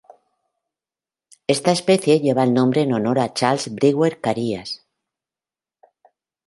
[1.45, 4.83] Esta especie lleva el nombre en honor a Charles Brewer-Carías.